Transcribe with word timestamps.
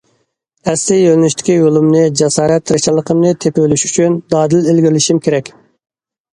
ئەسلى 0.71 0.95
يۆنىلىشتىكى 1.01 1.57
يولۇمنى، 1.57 2.01
جاسارەت، 2.23 2.67
تىرىشچانلىقىمنى 2.71 3.37
تېپىۋېلىش 3.47 3.87
ئۈچۈن 3.91 4.19
دادىل 4.37 4.69
ئىلگىرىلىشىم 4.75 5.25
كېرەك. 5.29 5.57